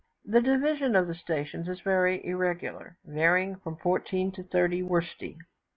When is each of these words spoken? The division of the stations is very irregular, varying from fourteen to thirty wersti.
The 0.25 0.41
division 0.41 0.95
of 0.95 1.05
the 1.05 1.13
stations 1.13 1.69
is 1.69 1.81
very 1.81 2.25
irregular, 2.25 2.97
varying 3.05 3.57
from 3.57 3.75
fourteen 3.77 4.31
to 4.31 4.41
thirty 4.41 4.81
wersti. 4.81 5.37